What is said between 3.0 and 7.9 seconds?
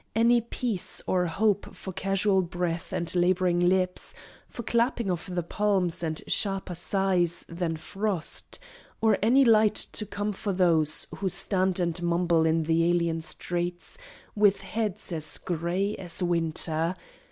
labouring lips, For clapping of the palms, and sharper sighs Than